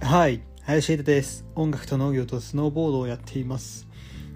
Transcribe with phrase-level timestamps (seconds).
[0.00, 1.46] はい林秀です。
[1.54, 3.86] 音楽と農業とスノーボードをやっています。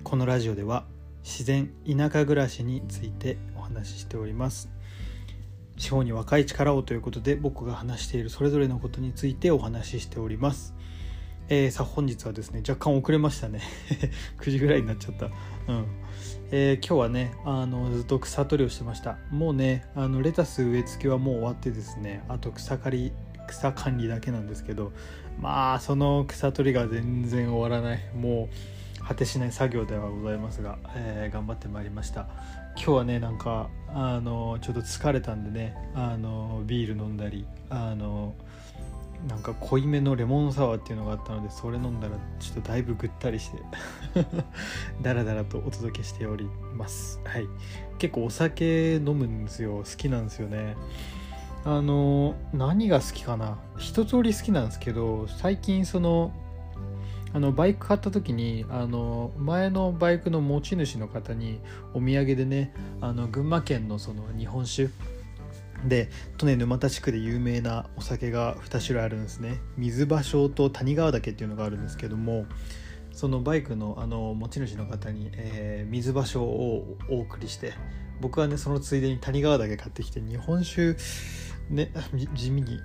[0.05, 0.85] このラジオでは
[1.23, 4.71] 自然田舎暮らしについてお話ししております。
[5.77, 10.76] 地方に若い力をということで僕が話しているそれぞれのことについてお話ししております。
[11.49, 13.61] えー、さ本日はですね若干遅れましたね。
[14.41, 15.27] 9時ぐらいになっちゃった。
[15.27, 15.87] うん。
[16.51, 19.19] えー、今日はねあのずっと草取りをしてました。
[19.31, 23.13] もうねあのレタス植え付けはもう終わってですねあと草刈り
[23.47, 24.93] 草管理だけなんですけど
[25.41, 28.01] まあその草取りが全然終わらない。
[28.17, 28.49] も
[29.01, 32.27] う果てしない作業ではございますが、えー、頑張ってまいりました。
[32.75, 38.35] 今日はねなんかあのちょっと疲れたんでねあのビール飲んだりあの
[39.29, 43.59] なんか濃いめのレモンサワーっていうのがあったのでそれ飲んだらちょっとだいぶぐったりして
[45.03, 47.21] ダラダラとお届けしております。
[47.25, 47.49] はい。
[47.99, 49.79] 結構お酒飲むんですよ。
[49.79, 50.77] 好きなんですよね。
[51.65, 53.59] あの何が好きかな。
[53.77, 56.33] 一通り好きなんですけど最近その
[57.33, 61.61] あのバイク買った時にあの前のバイクの持ち主の方に
[61.93, 64.89] お土産でねあの群馬県のその日本酒
[65.85, 66.11] で
[66.41, 69.61] 利根沼田地区で有名なお酒が2種類あるんですね。
[69.77, 72.47] 水場所と谷川岳っていうのがあるんですけども
[73.13, 77.73] そのバイクのあの持ち主の方に、えー、水場所をお送りして
[78.21, 80.97] 僕はねそのついでに谷川岳買ってきて日本酒
[81.71, 81.93] ね
[82.35, 82.79] 地味に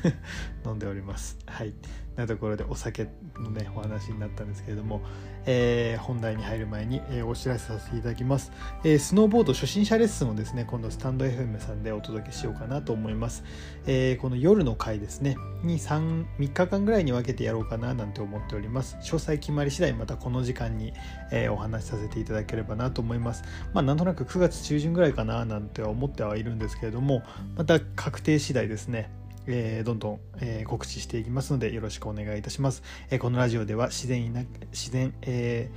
[0.64, 1.38] 飲んでおります。
[1.46, 1.74] はい。
[2.16, 5.02] なところでお酒のねお話になったんですけれども、
[5.44, 8.52] えー、本題に入る前に、えー、お知らせさせていただきます、
[8.84, 13.44] えー、スノーボード初心者レッスンをですね今度スタンド FM さんでお届けしようかなと思います、
[13.86, 18.96] えこの夜の回ですねに 3, 3日間ぐらいに分けてやろうかななんて思っております。
[19.00, 20.92] 詳細決まり次第またこの時間に、
[21.32, 23.42] えお話しさせていただければなと思います。
[23.74, 27.22] まあなんとなく9月中旬ぐらいかななんて思ってはいるんですけれども
[27.56, 29.10] また確定次第ですね
[29.46, 32.82] えー、どんどん、えー、告知していきますのでよろしくお願いいたします。
[33.10, 35.70] えー、このラジオでは自然自然、え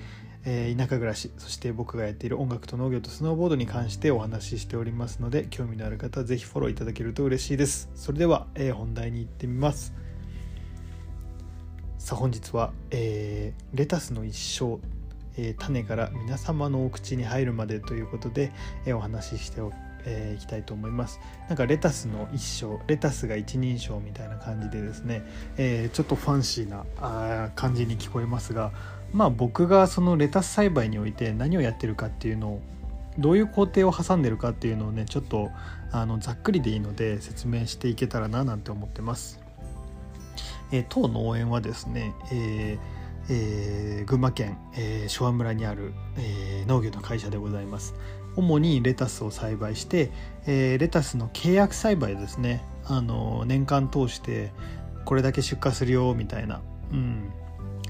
[0.45, 9.93] えー、田舎暮らしそして僕がやっている音楽と農業とスノーボードに関してお話ししておりますので興味のある方は是非フォローいただけると嬉しいですそれでは、えー、本題に行ってみます
[11.97, 14.79] さあ本日は、えー、レタスの一生、
[15.37, 18.51] え種から皆様のお口に入るまでということで、
[18.85, 19.71] えお話ししてお
[20.05, 25.23] えー、いきたいと思いますなんかレタスの一生レタスが一人称みたいな感じでですね、
[25.57, 28.71] えー、ちょっとファンシーなあ感じに聞こえますが
[29.11, 32.61] まあ僕がそのレタス栽培において何をやってるかっていうのを
[33.17, 35.49] どういう工程を挟んでるかっていうのをねちょっと
[35.91, 39.39] あのざっくりでいいので説明していけたらななんて思ってます。
[40.71, 42.98] えー、当農園はですね、えー
[43.29, 47.93] えー、群馬県、えー、昭和村にある、えー、農業の会社でございます。
[48.35, 50.11] 主にレタスを栽培して、
[50.47, 52.63] え、レタスの契約栽培ですね。
[52.85, 54.51] あの年間通して
[55.05, 57.31] これだけ出荷するよみたいな、うん、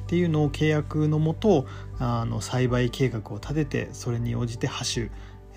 [0.01, 1.65] っていうのを契約のもと
[1.99, 5.09] あの栽培計画を立ててそれに応じてハ種、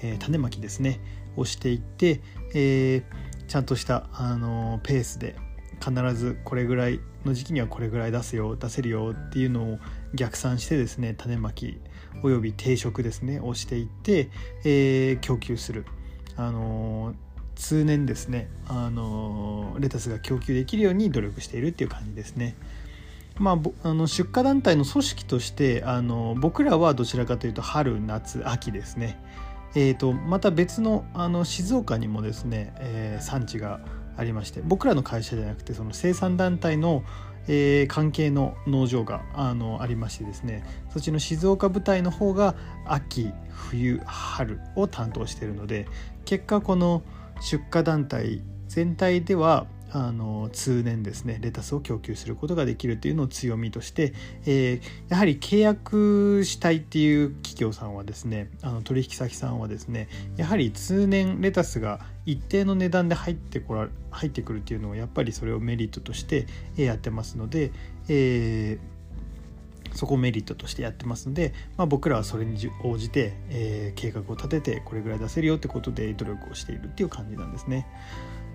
[0.02, 1.00] え、種まきですね。
[1.36, 2.20] をしていって、
[2.54, 3.02] え、
[3.48, 5.36] ちゃんとしたあのペースで
[5.80, 9.78] 必ずこれぐらいの時期にはこれぐらい出すよ出せるよっていうのを
[10.14, 11.78] 逆算してですね種まき
[12.22, 14.30] および定食ですねをしていって、
[14.64, 15.86] えー、供給する、
[16.36, 17.14] あのー、
[17.56, 22.56] 通年ですね、あのー、レタスが供給できるように努力しているっていう感じですね。
[23.38, 29.18] まあ、あの出荷団体の組織としてあの僕らはどちらかというと春夏秋ですね、
[29.74, 33.80] えーと、また別のあの静岡にもですね、えー、産地が
[34.22, 37.02] ありまして僕らの会社じゃなくてその生産団体の、
[37.48, 42.54] えー、関係の農場があのありましてですねそっちの静岡部隊の方が
[42.86, 45.86] 秋冬春を担当しているので
[46.24, 47.02] 結果この
[47.40, 54.14] 出荷団体全体ではあの通年ですねレタスを供給することができるというのを強みとして、
[54.46, 66.46] えー、やはり契約したいっていう企業さんはですねあの取引先さんはですねやはり通年レタスが一定の値段で入ってこら入ってくるっていうのをやっぱりそれをメリットとして
[66.76, 67.72] やってますので、
[68.08, 68.92] えー
[69.94, 77.86] そこをメリットとしてやってますので、まあ、僕らはそれに応じて、えー、計画を立ててこれぐらい出せるよってことで努力をしているっていう感じなんですね。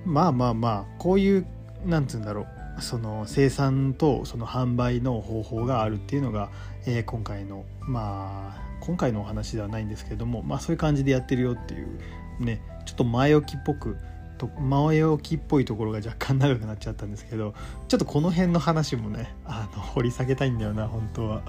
[0.07, 1.45] まあまあまあこういう
[1.85, 6.49] なんつうんだろうその生産とその販売の方法があるっていうのが、
[6.85, 11.99] えー、今回のまあ今回のお話ではないんですけれども、まあ、そういう感じでやってるよっていう
[12.39, 13.97] ねちょっと前置きっぽく
[14.37, 17.53] と前置きっぽいところが若干長くなっちゃったんですけど
[17.87, 21.41] ちょっとこの辺の話もねあの掘り下げたいんだよな本当は、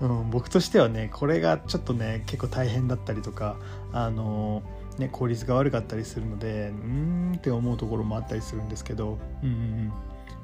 [0.00, 3.56] うん、僕としてはねこれがちょっとね結構大変だったりとか
[3.92, 4.62] あの
[4.98, 9.92] ね、効率が悪かったりするのでうーんって思うところもあったりするんですけど、うんうん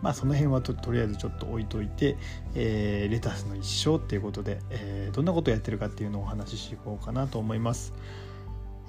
[0.02, 2.16] まあ、その辺はととりあえずちょっと置いといて、
[2.54, 7.94] えー、レタスの一生っていうことで、えー、どんなことをやってるかっていうのをお話ししていこうかなと思います。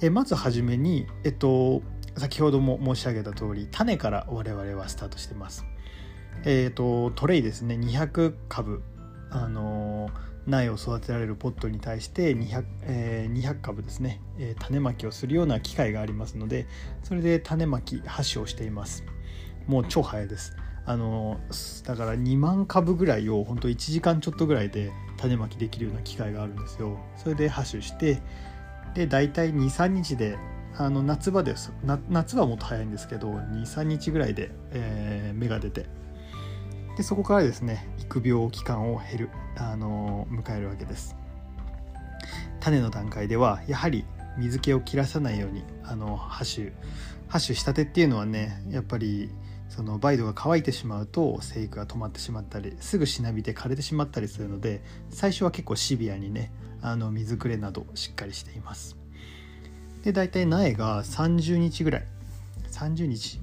[0.02, 1.84] え、まずはじめに、えっと、
[2.18, 5.66] 先ほども申し上げた通り種から我々はスタートしてます。
[6.46, 8.82] えっ、とトレイですね200株
[9.30, 10.10] あの
[10.46, 16.68] 苗を育てられるポットに対して 200,、えー、200株ですね、えー、種まきをするような機械がありますので
[17.04, 19.04] それで種まき箸をしています。
[19.68, 20.56] もう超早いです。
[20.86, 21.40] あの
[21.86, 27.00] だから2万株ぐらいを本当1時間ちょっとぐらいで種まきできるような機械があるんですよ。
[27.16, 28.22] それで箸して
[28.94, 30.38] で大体23日で
[30.76, 31.72] あの夏場です。
[32.10, 35.86] 夏はもっと早いんですけど23日ぐらいで、えー、芽が出て
[36.98, 41.16] でそこからですね育苗期間を減るあの迎えるわけです。
[42.60, 44.06] 種の段階ではやはり
[44.38, 46.72] 水気を切らさないようにあの箸
[47.28, 49.30] 箸したてっていうのはねやっぱり
[49.70, 56.52] その梅土が乾いてしまうと生育が止まってしまったりすぐしなびて枯れてしまったりするので最初は結構シビアにね
[56.82, 58.96] あの水くれなどしっかりしています。
[60.04, 62.06] で大体苗が30日ぐらい
[62.72, 63.40] 30日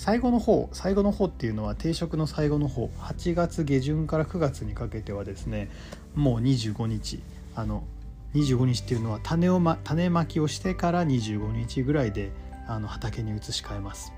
[0.00, 5.68] 最後の方最後の方っていうのは定食の最後の方8月下旬から9月にかけてはですね
[6.14, 7.22] もう25日
[7.54, 7.84] あの
[8.32, 12.32] 25日っていうのは種を、ま、種まきをしてから25日ぐらいで
[12.66, 14.14] あの畑に移し替えます、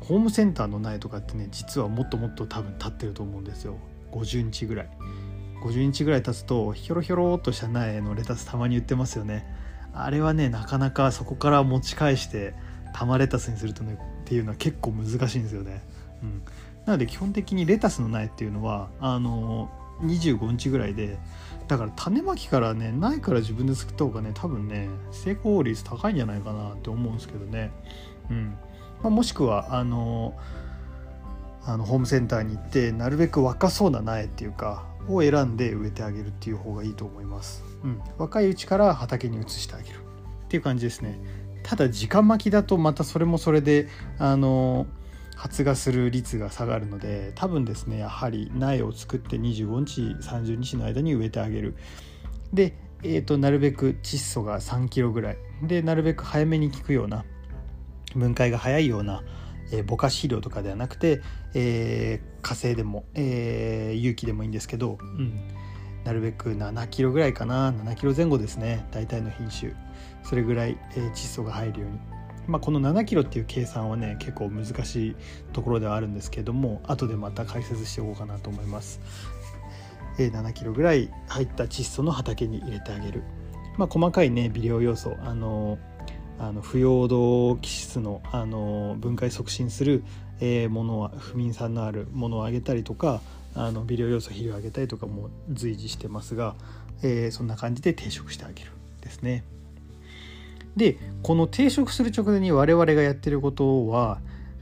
[0.00, 3.78] うん、ホームセンターの苗とかってね実はもっともっと多分立ってると思うんですよ。
[4.12, 4.88] 50日ぐらい。
[5.64, 9.46] 50日ぐらい経つとひょろひょろっとした苗のレタスたまに売ってますよね。
[9.94, 12.52] あれはねなかなかそこから持ち返して
[12.92, 13.96] 玉レタスにするとね
[14.30, 15.82] っていうのは結構難しいんですよね。
[16.22, 16.42] うん、
[16.86, 19.68] なので基本的にレタスの苗っていうのはあの
[20.02, 21.18] 25日ぐらいで
[21.66, 27.72] だから種まきからね苗から自分で作った方がね多分ね成功率高いんじゃないかなって思うんですけどね。
[28.30, 28.54] うん
[29.02, 30.38] まあ、もしくはあの
[31.64, 37.64] あのホームセンターに行ってなるべく若そうな苗っていうかを選んで植えてあげるっていう方がいいと思います。
[37.82, 41.18] うん、若いうちから畑に移してあげるっていう感じですね。
[41.62, 44.86] ただ時間巻きだとまたそれもそれであの
[45.36, 51.76] 発芽する率が下がるので多分ですねやはり苗を作って25日30日の間に植えてあげる。
[52.52, 55.38] で、えーと、なるべく窒素が3キロぐらい。
[55.62, 57.24] でなるべく早めに効くような
[58.14, 59.22] 分解が早いような、
[59.72, 61.22] えー、ぼかし肥料とかではなくて、
[61.54, 65.40] えー、火星でも、えー、有機でもいいんですけど、うん、
[66.04, 67.72] なるべく7キロぐらいかな。
[67.72, 68.86] 7キロ前後ですね。
[68.90, 69.72] 大体の品種。
[70.22, 71.98] それぐらい、え、窒素が入るように。
[72.46, 75.16] まあ、この7キロっていう計算はね結構難しい
[75.52, 78.98] ところではあるんですけれども後でまた解説しておこうかなと思います、
[80.18, 83.22] えー、7キロぐらい入った窒素の畑に入れてあげる。
[83.76, 85.78] まあ細かいね微量要素あの
[86.40, 90.02] あの不溶動基質のあの分解促進する、
[90.40, 93.20] え、ものは不眠酸のあるものをあげたりとか
[93.54, 96.54] あの微量要素肥料をあげたりとかも随時してますが、
[97.02, 98.70] えー、そんな感じで定食してあげる
[99.02, 99.44] ですね。
[100.76, 104.20] でこの定食する直前に我々がやってることは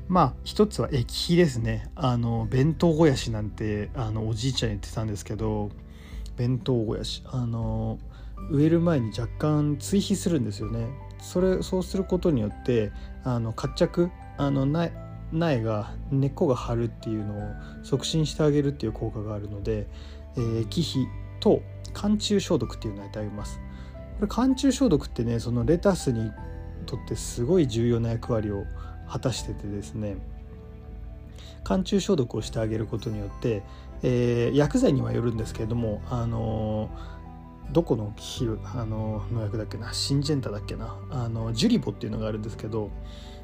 [0.08, 1.90] まあ一つは液肥ですね。
[1.94, 5.70] あの弁当肥やしなんてあのおじいちゃん言ってたんですけど
[6.36, 7.22] 弁当肥やし。
[7.26, 7.98] あの
[8.50, 10.86] 植える前に若干追肥するんですよね。
[11.20, 12.92] それそうすることによって
[13.24, 14.92] あの活着あの苗
[15.32, 17.52] 苗が根っこが張るっていうのを
[17.82, 19.86] 促進してあげるっていう効果があるので、
[20.36, 21.06] えー、液肥
[21.40, 21.60] と
[21.92, 23.60] 寒中消毒っていうのをやってあげます。
[24.18, 26.32] これ寒中消毒ってねそのレタスに
[26.86, 28.64] とってすごい重要な役割を
[29.08, 30.16] 果たしててですね。
[31.64, 33.62] 寒中消毒をしてあげることによって、
[34.02, 36.88] えー、薬剤にはよるんですけれどもあの
[37.72, 38.14] どこの
[38.74, 42.90] あの農薬だっけなシンジェンタだっけなあのジュリボっていうのがあるんですけど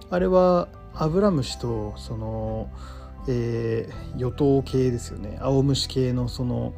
[0.08, 2.70] あれはアブラムシとその、
[3.28, 5.38] えー、与党系ですよね。
[5.40, 6.72] 青虫系のその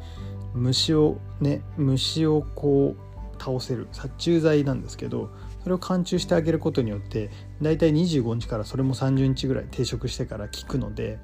[0.53, 3.06] 虫をね虫をこう
[3.39, 5.29] 倒せる殺虫剤なんですけど
[5.63, 7.29] それを貫通してあげることによって
[7.61, 11.19] だいたい25日からそれも30日ぐらい定食してから効くので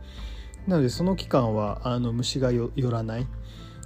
[0.67, 3.27] なのでその期間はあの虫が寄らない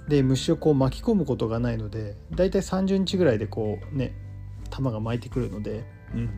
[0.08, 4.14] で虫をこう巻き込むことがないのでだいたい30日ぐらいでこうね
[4.70, 6.30] 弾が巻いてくるので、うん、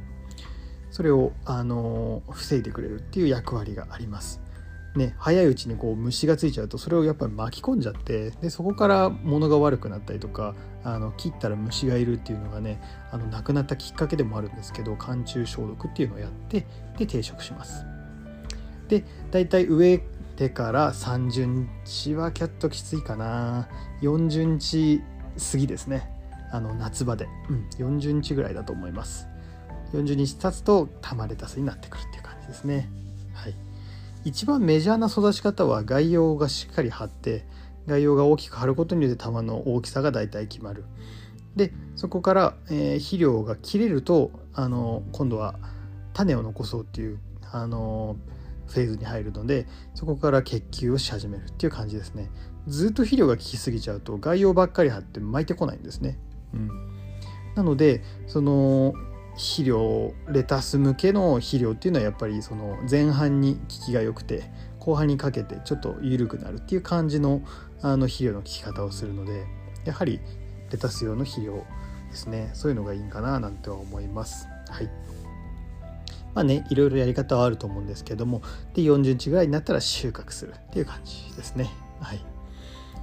[0.90, 4.40] それを、あの防いでくれるっていう役割があります。
[4.96, 12.82] ね、早いうちにこう虫がついちゃうとそれをやっぱり巻き込んじゃってでそこから物が悪くなったりとかあの切ったら虫がいるっていうのがね
[13.12, 16.66] あのなくなったきっかけでもあるんですけど寒中消毒っていうのをやって
[16.98, 17.84] で定食します。
[18.88, 20.02] で大体植え
[20.34, 23.68] てから30日はキャットきついかな
[24.02, 25.00] 40日
[25.52, 26.10] 過ぎですね
[26.50, 29.28] あの夏場で、うん、40日ぐらいだと思います。
[29.92, 32.88] 40日経つと玉レタスになってくるっていう感じですね。
[33.34, 33.54] はい、
[34.24, 37.44] 一番メジャーな育ち方は外葉がしっかり張って
[37.86, 40.84] 外葉が大きく張ることによって玉の大きさがだいたい決まる。
[41.56, 45.56] でそこから、えー、肥料が切れるとあの今度は
[46.12, 47.18] 種を残そうっていう
[47.50, 48.16] あの
[48.68, 52.30] フェーズに入るのでそこから結球をし始めるっていう感じですね。
[52.68, 56.18] ずっと肥料が効きすぎちゃうと外葉ばっかり張って巻いてこないんですね、
[56.52, 56.70] うん、
[57.54, 58.94] なのでその
[59.40, 64.44] 肥料レタス向けの肥料っていうのはやっぱりその前半に効きが良くて
[64.78, 67.40] 後半にかけてちょっと緩くなるっていう感じの
[67.80, 69.46] あの肥料の効き方をするので
[69.86, 70.20] やはり
[70.70, 71.64] レタス用の肥料
[72.10, 72.50] ですね。
[72.52, 74.46] そういうのがいいんかななんては思います。
[74.68, 74.90] はい。
[76.34, 78.42] まあねいろいろやり方はあると思うんですけども
[78.74, 81.70] で40日ぐらいになったら収穫するっていう感じですね。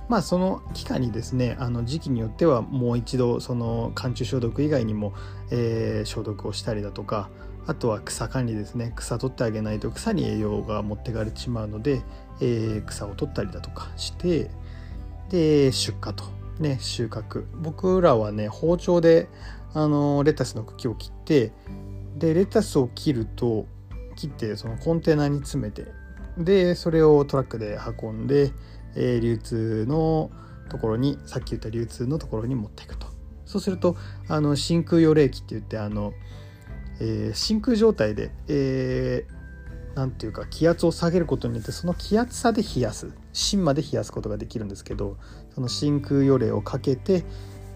[0.09, 5.13] まあその期間にですねあの時期によってはもう一度その寒中消毒以外にも、
[5.51, 7.29] えー、消毒をしたりだとか
[7.67, 12.01] あとは草管理ですね草取ってあげないと草に栄養が持ってかれてしまうので、
[12.39, 14.49] えー、草を取ったりだとかして
[15.29, 16.23] で出荷と
[16.59, 17.45] ね収穫。
[17.61, 19.27] 僕らはね包丁で
[19.73, 21.51] あのレタスの茎を切って
[22.15, 23.67] でレタスを切ると
[24.15, 25.85] 切ってそのコンテナに詰めて
[26.37, 28.51] でそれをトラックで運んで
[28.97, 30.31] えー、流通の
[30.69, 33.07] ところにさっき言った流通のところに持っていくと。
[33.45, 33.95] そうすると
[34.27, 36.11] あの真空予冷器って言ってあの、
[36.99, 43.13] えー、真空状態で、えー、ていうか気圧を下げることによってその気圧差で冷やす。
[43.31, 45.17] 芯まで冷やすことができるんですけど
[45.53, 47.23] その真空予冷をかけて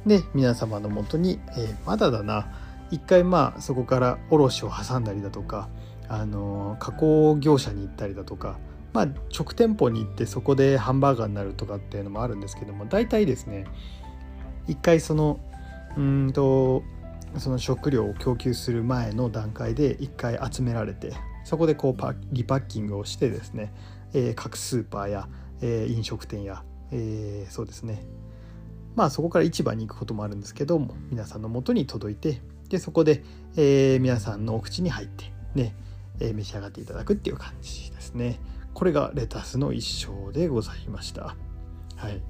[0.06, 2.52] で皆様のもとに、えー、まだだな。
[2.90, 5.70] 一回まあそこから卸を挟んだりだとか
[6.12, 8.60] あの加工業者に行ったりだとか
[8.94, 13.66] まあ、直店舗に行ってそこでハンバーガーになるとかっていうのもあるんですけども大体ですね
[14.68, 15.40] 一回その
[15.96, 16.84] うんと
[17.38, 21.14] その食料を供給する前の段階で一回集められて
[21.46, 23.74] そこでこうリパッキングをしてですね、
[24.14, 25.30] えー、各スーパーや、
[25.62, 28.06] えー、飲食店や、えー、そうですね。
[28.96, 33.24] まあそこから市場に行くこともあるんですけども皆さんのもとに届いてでそこで、
[33.56, 35.76] え、皆さんのお口に入ってね、
[36.22, 38.40] え、召し上がっていただくっていう感じですね。
[38.74, 41.36] これがレタスの一生でございました。
[41.98, 42.22] はい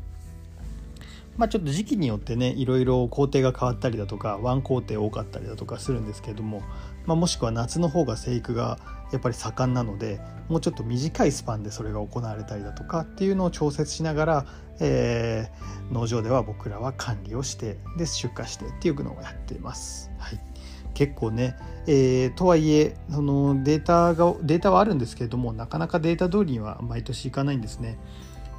[1.38, 6.62] まあ、ちょっと時期によってねいろいろ工程が変わったりだとかワン工程多かったりだとかするんですけれども、
[7.06, 8.78] まあ、もしくは夏の方が生育が
[9.12, 10.20] やっぱり盛んなので
[10.50, 14.46] もうちょっと短いスパンでそれが行われたりだとかっていうのを調節しながら、
[14.82, 20.12] えー、農場では僕らは管理をしてで出荷してっていうのをやっています。
[20.20, 20.51] はい
[20.94, 21.56] 結構ね、
[21.88, 27.98] えー、とはいえそのデータがデータはあるんですけれどもなかなかデータ通りには毎年いかないんですね。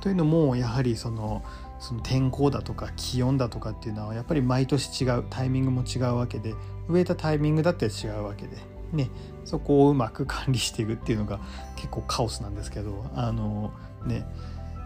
[0.01, 1.45] というのもやはりその
[1.79, 6.55] その天候だとか気温だとかっていうのはやっぱり毎年違うタイミングも違うわけで
[6.89, 8.57] 植えたタイミングだって違うわけで、
[8.93, 9.11] ね、
[9.45, 11.41] そこをうまく管理していくっていうのが
[11.77, 13.73] 結構カオスなんですけどあの
[14.07, 14.25] ね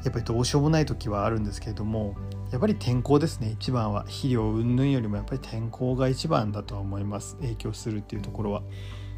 [0.05, 2.15] やっぱりどうしようもない時はあるんですけれども
[2.51, 3.51] やっぱり天候ですね。
[3.51, 4.03] 一番は。
[4.05, 7.37] 肥料云々よりもやっぱり天候が一番だとは思います。
[7.37, 8.63] 影響するっていうところは。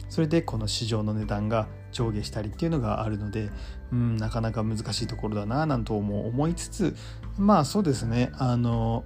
[0.08, 3.50] それでこの市場の値段が上下したりっていうのがあるので
[3.92, 6.96] うんなかなか難しいところだななんとも思いつつ
[7.36, 8.30] まあそうですね。
[8.34, 9.04] あの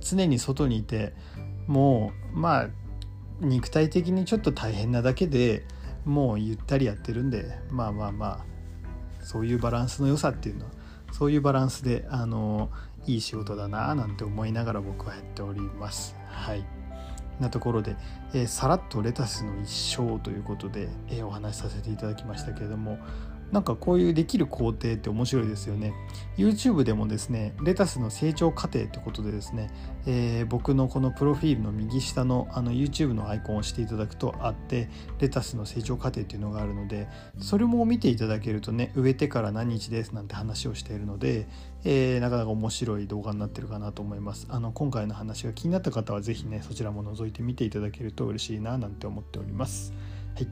[0.00, 1.14] 常に外にいて
[1.66, 2.68] もうまあ
[3.40, 5.66] 肉体的にちょっと大変なだけで
[6.04, 8.26] もうゆったりやってるんでまあまあま
[9.20, 10.70] あそういうバランスの良さっていうのは
[11.12, 12.70] そういうバランスであの
[13.06, 16.16] いい仕事だななんて思いながら僕はやっております。
[16.28, 16.64] はい
[17.40, 17.96] なところで、
[18.32, 22.98] えー、さらっとレタスの一生ということで、えー、お話しさせていただきましたけれども
[23.52, 25.92] なんかこういうできる工程って面白いですよね。
[26.36, 29.70] YouTube でもですねレタスの成長過程ってことでですね、
[30.06, 34.88] えー、僕のこのプロフィールの右下のあの YouTube のアイコンを押していただくとあって
[35.20, 37.08] レタスの成長過程っていうのがあるので
[37.38, 41.46] それも見ていただけるとね植えてから何日ですなんて話をしているので、
[41.84, 44.46] えー、なかなか面白い動画になってるかなと思います。
[44.50, 49.92] あの今回の話が気になった方は是非ねそちらも覗いてみていただけると嬉しいななんて思っております。
[50.34, 50.48] はい。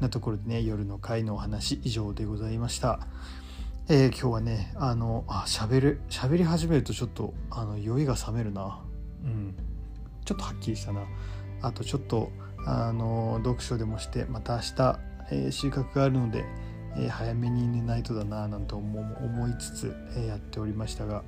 [0.00, 3.00] なところでね夜の会のお話以上でございました。
[3.88, 8.80] えー、今日はねあのあ喋る喋り始めるとちょっとあの酔いが冷めるな。
[9.24, 9.54] うん。
[10.24, 11.02] ちょっとはっきりしたな。
[11.62, 12.30] あとちょっと
[12.66, 14.98] あの読書でもしてまた明日、
[15.30, 16.44] えー、収穫があるので、
[16.96, 21.22] えー、早めに寝ないとだななんて思いつつ、えやっておりましたが。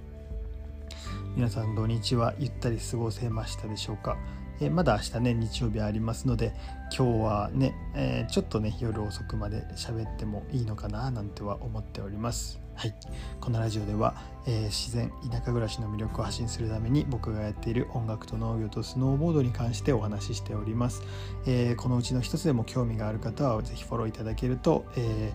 [1.37, 2.35] 皆さん土日は。
[2.39, 4.17] ゆったり過ごせましたでしょうか？
[4.61, 6.55] え、まだ明日ね日曜日ありますので
[6.97, 12.61] 今日はね、えー、ちょっとね夜遅くまで喋ってもいいのかななんては思っております。
[12.77, 12.95] はい、
[13.41, 14.15] このラジオでは、
[14.47, 21.03] えー、自然田舎暮らしの魅力を発信するために僕がやっている音楽と農業とスノーボードに関してお話ししております、
[21.47, 25.33] えー、このうちの一つでも興味がある方は是非フォローいただけると、え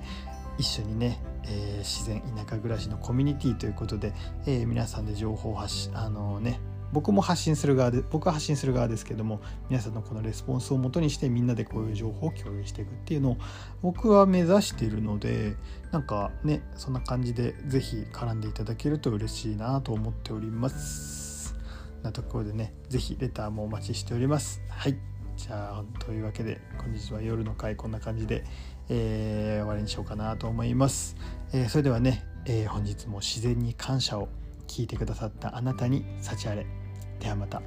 [0.55, 4.13] ー、一緒にね、え自然田舎暮らしのコミュニティということで、
[4.45, 6.59] え皆さんで情報を発しあのね
[6.93, 13.37] 僕も発信する側で僕は発信する側ですけども皆さんのこのレスポンスをもとにしてみんなでこういう情報を共有していくっていうのを
[13.81, 15.55] 僕は目指しているので
[15.91, 21.55] なんかねそんな感じで是非絡んでいただけると嬉しいなと思っております。
[22.03, 24.61] なところでね是非レターもお待ちしております。
[24.69, 24.97] はい。
[25.37, 28.43] じゃあというわけで本日は夜の回こんな感じで、
[28.89, 31.15] えー、終わりにしようかなと思います、
[31.51, 34.29] えー、それではね、えー、本日も自然に感謝を
[34.67, 36.80] 聞いてくださったあなたに幸あれ。
[37.21, 37.61] ではまた。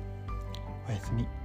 [0.89, 1.44] おやすみ。